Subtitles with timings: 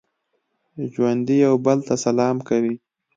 [0.91, 2.75] ژوندي یو بل ته سلام کوي